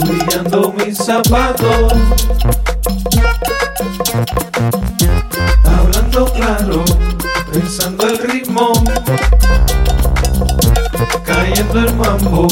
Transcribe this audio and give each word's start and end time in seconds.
Brillando 0.00 0.72
mis 0.72 0.98
zapatos. 0.98 1.92
Hablando 5.64 6.24
claro, 6.32 6.84
pensando 7.52 8.08
el 8.08 8.18
ritmo. 8.18 8.72
Cayendo 11.24 11.78
el 11.78 11.94
mambo. 11.94 12.48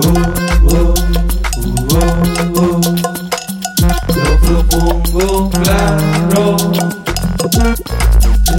Oh, 0.00 0.12
oh, 0.64 0.94
oh, 1.94 2.04
oh. 2.54 2.80
Lo 4.14 4.30
propongo 4.40 5.50
claro. 5.50 6.56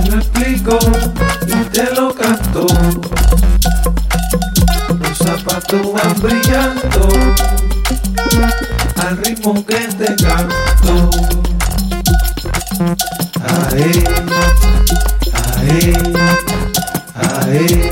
Lo 0.08 0.18
explico 0.18 0.80
y 1.48 1.64
te 1.72 1.94
lo 1.94 2.14
canto. 2.16 2.66
Los 5.00 5.18
zapatos 5.18 5.94
van 5.94 6.22
brillando 6.22 7.10
al 8.96 9.18
ritmo 9.18 9.66
que 9.66 9.76
te 9.76 10.16
canto. 10.16 11.10
Ae, 13.72 14.04
ae, 15.58 15.94
ae, 17.16 17.90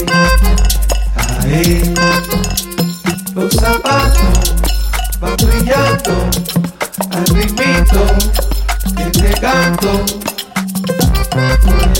ae. 1.42 1.94
Los 3.36 3.54
zapatos 3.54 4.54
van 5.20 5.36
brillando 5.38 6.30
al 7.12 7.26
ritmito 7.28 8.06
que 8.96 9.06
te 9.20 9.42
canto. 9.42 10.27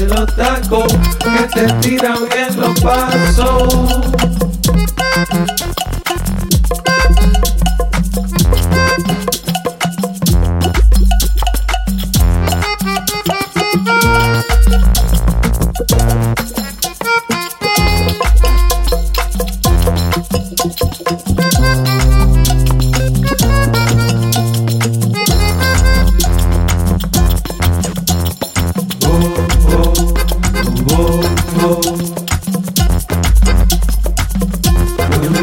Los 0.02 0.36
tacos 0.36 0.94
que 1.20 1.60
te 1.60 1.74
tiran 1.82 2.30
bien 2.30 2.60
los 2.60 2.80
pasos. 2.82 4.17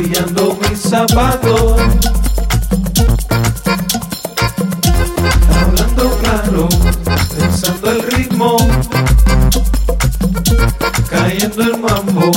Brillando 0.05 0.59
mis 0.69 0.81
zapatos. 0.81 1.81
Hablando 5.49 6.19
claro, 6.19 6.69
pensando 7.37 7.91
el 7.91 8.03
ritmo. 8.03 8.57
Cayendo 11.09 11.63
el 11.63 11.79
mambo. 11.79 12.31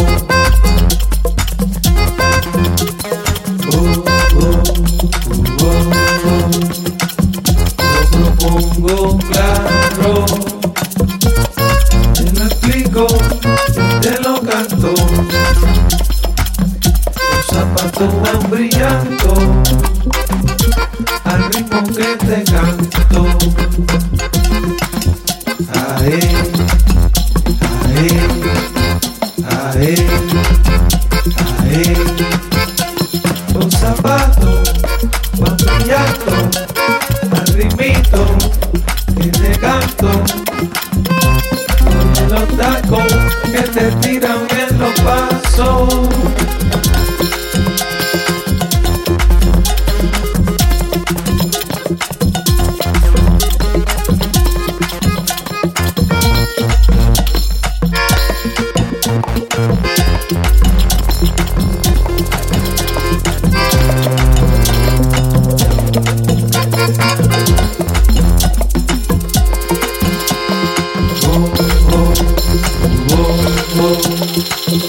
Oh, 3.74 4.04
oh, 4.40 4.64
oh, 8.84 9.20
claro. 9.30 10.26
Te 12.14 12.32
lo 12.32 12.46
explico, 12.46 13.08
te 14.02 14.20
lo 14.22 14.42
canto. 14.42 15.17
Van 18.00 18.50
brillando 18.52 19.64
al 21.24 21.52
ritmo 21.52 21.82
que 21.96 22.16
te 22.28 22.44
canto. 22.44 23.26
Ae, 25.74 26.20
ae, 27.96 28.10
ae, 29.50 29.96
ae. 31.64 31.96
Los 33.56 33.74
zapatos 33.74 34.74
van 35.40 35.58
brillando 35.58 36.67
Whoa, 71.20 71.42
whoa, 73.76 73.94
whoa. 74.82 74.87